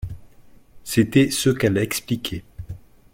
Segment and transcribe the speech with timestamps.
[0.83, 2.43] C’était ce qu’elle expliquait.